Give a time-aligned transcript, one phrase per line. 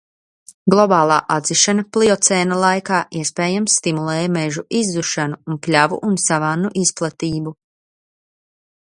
[0.73, 7.59] Globālā atdzišana pliocēna laikā, iespējams, stimulēja mežu izzušanu un pļavu un savannu izplatību.